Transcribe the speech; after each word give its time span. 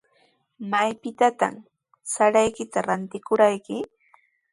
¿Maytrawmi 0.71 1.59
saraykita 2.11 2.79
ratikurqayki? 2.87 3.75